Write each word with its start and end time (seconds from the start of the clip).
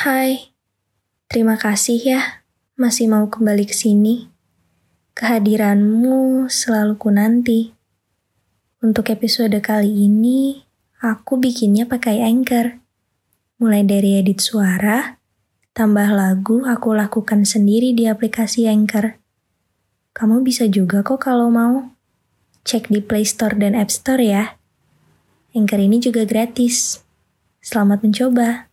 Hai, 0.00 0.56
terima 1.28 1.60
kasih 1.60 2.00
ya 2.00 2.40
masih 2.80 3.04
mau 3.04 3.28
kembali 3.28 3.68
ke 3.68 3.76
sini. 3.76 4.32
Kehadiranmu 5.12 6.48
selalu 6.48 6.96
ku 6.96 7.12
nanti. 7.12 7.76
Untuk 8.80 9.12
episode 9.12 9.60
kali 9.60 10.08
ini, 10.08 10.64
aku 11.04 11.36
bikinnya 11.36 11.84
pakai 11.84 12.24
Anchor. 12.24 12.80
Mulai 13.60 13.84
dari 13.84 14.16
edit 14.16 14.40
suara, 14.40 15.20
tambah 15.76 16.08
lagu 16.16 16.64
aku 16.64 16.96
lakukan 16.96 17.44
sendiri 17.44 17.92
di 17.92 18.08
aplikasi 18.08 18.72
Anchor. 18.72 19.20
Kamu 20.16 20.40
bisa 20.40 20.64
juga 20.64 21.04
kok 21.04 21.28
kalau 21.28 21.52
mau. 21.52 21.92
Cek 22.64 22.88
di 22.88 23.04
Play 23.04 23.28
Store 23.28 23.52
dan 23.52 23.76
App 23.76 23.92
Store 23.92 24.24
ya. 24.24 24.56
Anchor 25.52 25.76
ini 25.76 26.00
juga 26.00 26.24
gratis. 26.24 27.04
Selamat 27.60 28.00
mencoba. 28.00 28.69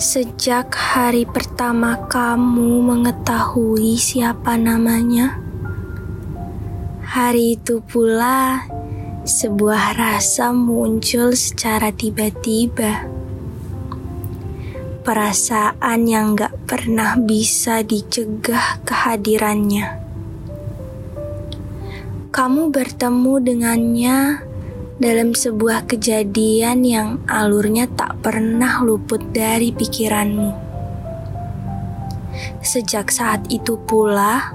Sejak 0.00 0.72
hari 0.72 1.28
pertama 1.28 2.08
kamu 2.08 2.80
mengetahui 2.88 4.00
siapa 4.00 4.56
namanya, 4.56 5.36
hari 7.04 7.60
itu 7.60 7.84
pula 7.84 8.64
sebuah 9.28 10.00
rasa 10.00 10.56
muncul 10.56 11.36
secara 11.36 11.92
tiba-tiba. 11.92 13.12
Perasaan 15.04 16.08
yang 16.08 16.32
gak 16.32 16.56
pernah 16.64 17.20
bisa 17.20 17.84
dicegah 17.84 18.80
kehadirannya. 18.88 20.00
Kamu 22.32 22.72
bertemu 22.72 23.34
dengannya 23.36 24.48
dalam 25.00 25.32
sebuah 25.32 25.88
kejadian 25.88 26.84
yang 26.84 27.24
alurnya 27.24 27.88
tak 27.88 28.20
pernah 28.20 28.84
luput 28.84 29.32
dari 29.32 29.72
pikiranmu. 29.72 30.52
Sejak 32.60 33.08
saat 33.08 33.48
itu 33.48 33.80
pula, 33.80 34.52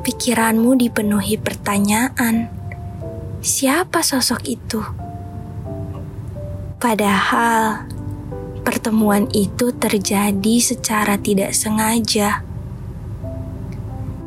pikiranmu 0.00 0.80
dipenuhi 0.80 1.36
pertanyaan: 1.36 2.48
siapa 3.44 4.00
sosok 4.00 4.40
itu? 4.48 4.80
Padahal 6.80 7.84
pertemuan 8.64 9.28
itu 9.36 9.76
terjadi 9.76 10.56
secara 10.64 11.20
tidak 11.20 11.52
sengaja. 11.52 12.40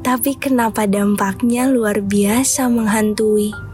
Tapi 0.05 0.37
kenapa 0.37 0.85
dampaknya 0.85 1.65
luar 1.65 2.05
biasa 2.05 2.69
menghantui? 2.69 3.72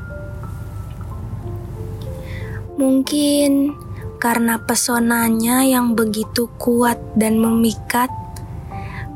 Mungkin 2.79 3.75
karena 4.23 4.55
pesonanya 4.55 5.67
yang 5.67 5.99
begitu 5.99 6.47
kuat 6.55 6.95
dan 7.11 7.35
memikat, 7.35 8.07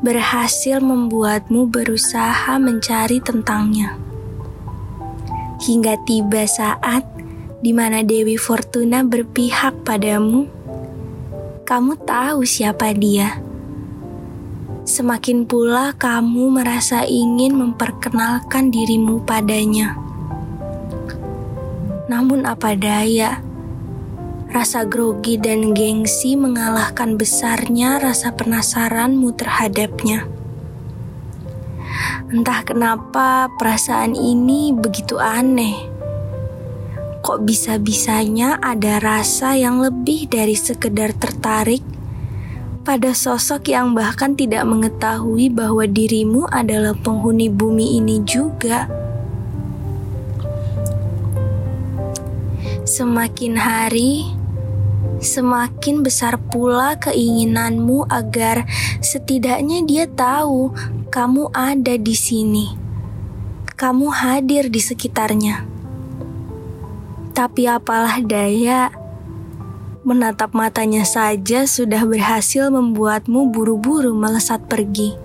berhasil 0.04 0.84
membuatmu 0.84 1.72
berusaha 1.72 2.60
mencari 2.60 3.24
tentangnya. 3.24 3.96
Hingga 5.64 5.96
tiba 6.04 6.44
saat 6.44 7.08
di 7.64 7.72
mana 7.72 8.04
Dewi 8.04 8.36
Fortuna 8.36 9.00
berpihak 9.00 9.80
padamu, 9.80 10.44
kamu 11.64 11.96
tahu 12.04 12.44
siapa 12.44 12.92
dia. 12.92 13.40
Semakin 14.84 15.48
pula 15.48 15.96
kamu 15.96 16.52
merasa 16.52 17.08
ingin 17.08 17.56
memperkenalkan 17.56 18.68
dirimu 18.68 19.24
padanya. 19.24 19.96
Namun, 22.12 22.44
apa 22.44 22.76
daya? 22.76 23.53
Rasa 24.54 24.86
grogi 24.86 25.34
dan 25.34 25.74
gengsi 25.74 26.38
mengalahkan 26.38 27.18
besarnya 27.18 27.98
rasa 27.98 28.30
penasaranmu 28.30 29.34
terhadapnya. 29.34 30.30
Entah 32.30 32.62
kenapa 32.62 33.50
perasaan 33.58 34.14
ini 34.14 34.70
begitu 34.70 35.18
aneh. 35.18 35.90
Kok 37.26 37.42
bisa-bisanya 37.42 38.62
ada 38.62 39.02
rasa 39.02 39.58
yang 39.58 39.82
lebih 39.82 40.30
dari 40.30 40.54
sekedar 40.54 41.18
tertarik 41.18 41.82
pada 42.86 43.10
sosok 43.10 43.74
yang 43.74 43.90
bahkan 43.90 44.38
tidak 44.38 44.62
mengetahui 44.70 45.50
bahwa 45.50 45.82
dirimu 45.82 46.46
adalah 46.46 46.94
penghuni 46.94 47.50
bumi 47.50 47.98
ini 47.98 48.22
juga. 48.22 48.86
Semakin 52.84 53.56
hari, 53.56 54.43
semakin 55.24 56.04
besar 56.04 56.36
pula 56.38 57.00
keinginanmu 57.00 58.06
agar 58.12 58.68
setidaknya 59.00 59.82
dia 59.82 60.04
tahu 60.06 60.70
kamu 61.08 61.50
ada 61.50 61.96
di 61.96 62.14
sini. 62.14 62.66
Kamu 63.74 64.12
hadir 64.12 64.70
di 64.70 64.78
sekitarnya. 64.78 65.66
Tapi 67.34 67.66
apalah 67.66 68.22
daya, 68.22 68.94
menatap 70.06 70.52
matanya 70.52 71.02
saja 71.02 71.66
sudah 71.66 72.06
berhasil 72.06 72.70
membuatmu 72.70 73.50
buru-buru 73.50 74.14
melesat 74.14 74.62
pergi. 74.70 75.16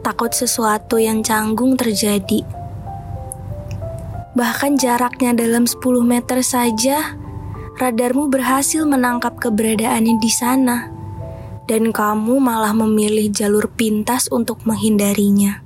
Takut 0.00 0.30
sesuatu 0.32 1.02
yang 1.02 1.20
canggung 1.26 1.74
terjadi. 1.74 2.46
Bahkan 4.38 4.78
jaraknya 4.78 5.34
dalam 5.34 5.66
10 5.66 5.82
meter 6.06 6.46
saja, 6.46 7.18
radarmu 7.76 8.32
berhasil 8.32 8.88
menangkap 8.88 9.36
keberadaannya 9.36 10.16
di 10.16 10.32
sana, 10.32 10.88
dan 11.68 11.92
kamu 11.92 12.40
malah 12.40 12.72
memilih 12.72 13.28
jalur 13.28 13.68
pintas 13.68 14.32
untuk 14.32 14.64
menghindarinya. 14.64 15.60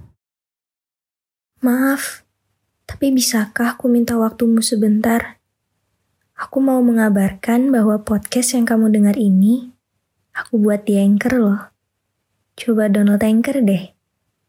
Maaf, 1.62 2.26
tapi 2.90 3.14
bisakah 3.14 3.78
aku 3.78 3.86
minta 3.86 4.18
waktumu 4.18 4.58
sebentar? 4.58 5.38
Aku 6.34 6.58
mau 6.58 6.82
mengabarkan 6.82 7.70
bahwa 7.70 8.02
podcast 8.02 8.58
yang 8.58 8.66
kamu 8.66 8.90
dengar 8.90 9.14
ini, 9.14 9.70
aku 10.34 10.58
buat 10.58 10.82
di 10.88 10.98
Anchor 10.98 11.38
loh. 11.38 11.62
Coba 12.58 12.90
download 12.90 13.22
Anchor 13.22 13.62
deh. 13.62 13.94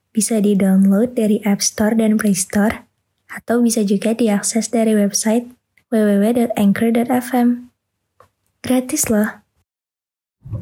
Bisa 0.10 0.42
di-download 0.42 1.14
dari 1.14 1.44
App 1.46 1.62
Store 1.62 1.94
dan 1.94 2.18
Play 2.18 2.34
Store, 2.34 2.90
atau 3.30 3.62
bisa 3.62 3.86
juga 3.86 4.18
diakses 4.18 4.68
dari 4.74 4.92
website 4.98 5.61
www.anchor.fm. 5.92 7.68
Gratis 8.64 9.12
loh. 9.12 9.44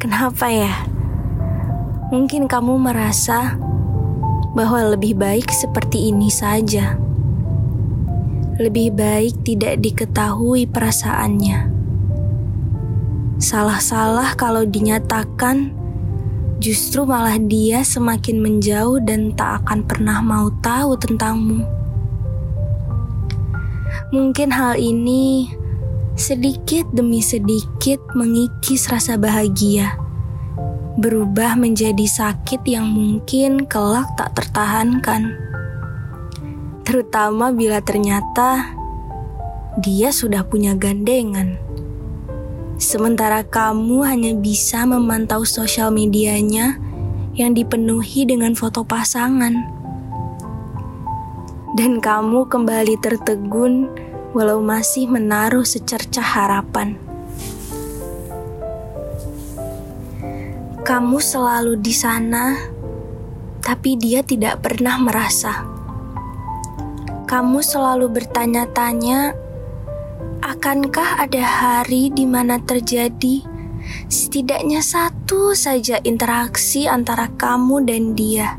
Kenapa 0.02 0.50
ya? 0.50 0.90
Mungkin 2.10 2.50
kamu 2.50 2.82
merasa 2.82 3.54
bahwa 4.58 4.98
lebih 4.98 5.14
baik 5.22 5.54
seperti 5.54 6.10
ini 6.10 6.34
saja. 6.34 6.98
Lebih 8.58 8.98
baik 8.98 9.46
tidak 9.46 9.78
diketahui 9.86 10.66
perasaannya. 10.66 11.78
Salah-salah 13.38 14.34
kalau 14.34 14.66
dinyatakan, 14.66 15.70
justru 16.58 17.06
malah 17.06 17.38
dia 17.38 17.86
semakin 17.86 18.42
menjauh 18.42 18.98
dan 19.06 19.38
tak 19.38 19.62
akan 19.62 19.86
pernah 19.86 20.26
mau 20.26 20.50
tahu 20.66 20.98
tentangmu. 20.98 21.79
Mungkin 24.10 24.50
hal 24.50 24.82
ini 24.82 25.54
sedikit 26.18 26.90
demi 26.90 27.22
sedikit 27.22 28.02
mengikis 28.18 28.90
rasa 28.90 29.22
bahagia, 29.22 30.02
berubah 30.98 31.54
menjadi 31.54 32.10
sakit 32.10 32.66
yang 32.66 32.90
mungkin 32.90 33.70
kelak 33.70 34.10
tak 34.18 34.34
tertahankan. 34.34 35.38
Terutama 36.90 37.54
bila 37.54 37.86
ternyata 37.86 38.74
dia 39.78 40.10
sudah 40.10 40.42
punya 40.42 40.74
gandengan. 40.74 41.62
Sementara 42.82 43.46
kamu 43.46 44.10
hanya 44.10 44.34
bisa 44.34 44.90
memantau 44.90 45.46
sosial 45.46 45.94
medianya 45.94 46.82
yang 47.38 47.54
dipenuhi 47.54 48.26
dengan 48.26 48.58
foto 48.58 48.82
pasangan 48.82 49.78
dan 51.78 52.02
kamu 52.02 52.50
kembali 52.50 52.98
tertegun 52.98 53.88
walau 54.32 54.62
masih 54.62 55.10
menaruh 55.10 55.66
secercah 55.66 56.24
harapan. 56.24 56.98
Kamu 60.86 61.22
selalu 61.22 61.78
di 61.78 61.94
sana, 61.94 62.58
tapi 63.62 63.94
dia 63.94 64.26
tidak 64.26 64.66
pernah 64.66 64.98
merasa. 64.98 65.66
Kamu 67.30 67.62
selalu 67.62 68.10
bertanya-tanya, 68.10 69.38
Akankah 70.40 71.20
ada 71.20 71.44
hari 71.44 72.10
di 72.10 72.24
mana 72.24 72.58
terjadi 72.64 73.44
setidaknya 74.08 74.80
satu 74.80 75.52
saja 75.52 76.00
interaksi 76.02 76.88
antara 76.88 77.28
kamu 77.36 77.84
dan 77.84 78.18
dia? 78.18 78.56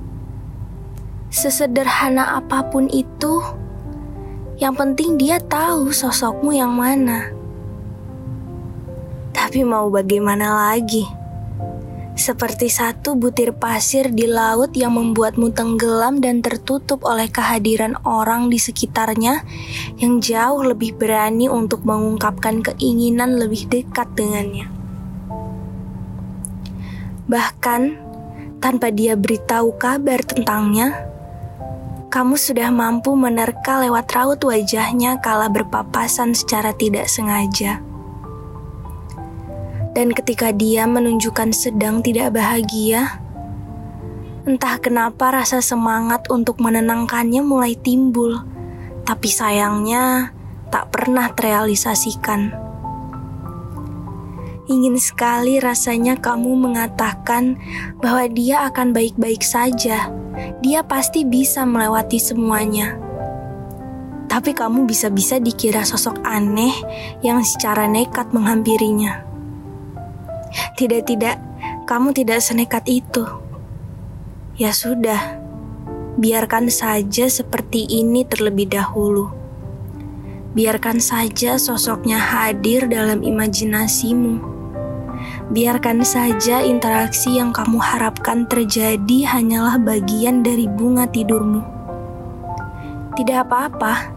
Sesederhana 1.33 2.37
apa 2.37 2.69
pun 2.69 2.87
itu, 2.93 3.43
yang 4.61 4.77
penting 4.77 5.17
dia 5.17 5.41
tahu 5.41 5.89
sosokmu 5.89 6.53
yang 6.53 6.77
mana. 6.77 7.33
Tapi 9.33 9.65
mau 9.65 9.89
bagaimana 9.89 10.69
lagi? 10.69 11.09
Seperti 12.13 12.69
satu 12.69 13.17
butir 13.17 13.57
pasir 13.57 14.13
di 14.13 14.29
laut 14.29 14.77
yang 14.77 14.93
membuatmu 14.93 15.57
tenggelam 15.57 16.21
dan 16.21 16.45
tertutup 16.45 17.09
oleh 17.09 17.33
kehadiran 17.33 17.97
orang 18.05 18.53
di 18.53 18.61
sekitarnya 18.61 19.41
yang 19.97 20.21
jauh 20.21 20.61
lebih 20.61 20.93
berani 21.01 21.49
untuk 21.49 21.81
mengungkapkan 21.89 22.61
keinginan 22.61 23.41
lebih 23.41 23.65
dekat 23.65 24.13
dengannya. 24.13 24.69
Bahkan 27.25 27.83
tanpa 28.61 28.93
dia 28.93 29.17
beritahu 29.17 29.73
kabar 29.81 30.21
tentangnya, 30.21 31.10
kamu 32.11 32.35
sudah 32.35 32.75
mampu 32.75 33.15
menerka 33.15 33.79
lewat 33.87 34.11
raut 34.11 34.43
wajahnya 34.43 35.23
kala 35.23 35.47
berpapasan 35.47 36.35
secara 36.35 36.75
tidak 36.75 37.07
sengaja. 37.07 37.79
Dan 39.95 40.11
ketika 40.11 40.51
dia 40.51 40.91
menunjukkan 40.91 41.55
sedang 41.55 42.03
tidak 42.03 42.35
bahagia, 42.35 43.23
entah 44.43 44.83
kenapa 44.83 45.31
rasa 45.31 45.63
semangat 45.63 46.27
untuk 46.35 46.59
menenangkannya 46.59 47.47
mulai 47.47 47.79
timbul, 47.79 48.43
tapi 49.07 49.31
sayangnya 49.31 50.35
tak 50.75 50.91
pernah 50.91 51.31
terrealisasikan. 51.31 52.70
Ingin 54.71 55.03
sekali 55.03 55.59
rasanya 55.59 56.15
kamu 56.15 56.55
mengatakan 56.55 57.59
bahwa 57.99 58.31
dia 58.31 58.71
akan 58.71 58.95
baik-baik 58.95 59.43
saja. 59.43 60.15
Dia 60.63 60.87
pasti 60.87 61.27
bisa 61.27 61.67
melewati 61.67 62.23
semuanya. 62.23 62.95
Tapi 64.31 64.55
kamu 64.55 64.87
bisa-bisa 64.87 65.43
dikira 65.43 65.83
sosok 65.83 66.23
aneh 66.23 66.71
yang 67.19 67.43
secara 67.43 67.91
nekat 67.91 68.31
menghampirinya. 68.31 69.27
Tidak-tidak, 70.79 71.43
kamu 71.91 72.15
tidak 72.15 72.39
senekat 72.39 72.87
itu. 72.87 73.27
Ya 74.55 74.71
sudah, 74.71 75.35
biarkan 76.15 76.71
saja 76.71 77.27
seperti 77.27 77.91
ini 77.91 78.23
terlebih 78.23 78.71
dahulu. 78.71 79.35
Biarkan 80.55 81.03
saja 81.03 81.59
sosoknya 81.59 82.23
hadir 82.23 82.87
dalam 82.87 83.27
imajinasimu 83.27 84.60
Biarkan 85.51 86.07
saja 86.07 86.63
interaksi 86.63 87.35
yang 87.35 87.51
kamu 87.51 87.83
harapkan 87.83 88.47
terjadi 88.47 89.27
hanyalah 89.27 89.83
bagian 89.83 90.47
dari 90.47 90.71
bunga 90.71 91.11
tidurmu. 91.11 91.59
Tidak 93.19 93.51
apa-apa, 93.51 94.15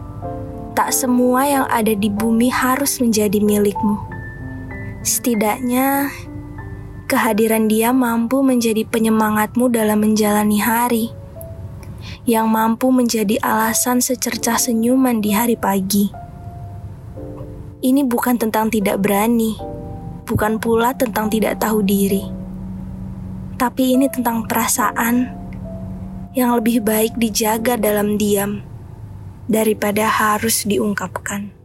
tak 0.78 0.94
semua 0.94 1.42
yang 1.42 1.66
ada 1.66 1.90
di 1.90 2.06
bumi 2.06 2.54
harus 2.54 3.02
menjadi 3.02 3.42
milikmu. 3.42 3.98
Setidaknya, 5.02 6.14
kehadiran 7.10 7.66
dia 7.66 7.90
mampu 7.90 8.38
menjadi 8.46 8.86
penyemangatmu 8.86 9.74
dalam 9.74 10.06
menjalani 10.06 10.62
hari, 10.62 11.10
yang 12.30 12.46
mampu 12.46 12.94
menjadi 12.94 13.42
alasan 13.42 13.98
secercah 13.98 14.54
senyuman 14.54 15.18
di 15.18 15.34
hari 15.34 15.58
pagi. 15.58 16.14
Ini 17.82 18.06
bukan 18.06 18.38
tentang 18.38 18.70
tidak 18.70 19.02
berani 19.02 19.74
bukan 20.24 20.60
pula 20.60 20.96
tentang 20.96 21.28
tidak 21.28 21.60
tahu 21.60 21.84
diri, 21.84 22.24
tapi 23.60 23.96
ini 23.96 24.08
tentang 24.08 24.44
perasaan 24.44 25.30
yang 26.34 26.56
lebih 26.58 26.82
baik 26.82 27.14
dijaga 27.16 27.78
dalam 27.78 28.18
diam 28.18 28.60
daripada 29.46 30.08
harus 30.08 30.64
diungkapkan. 30.66 31.63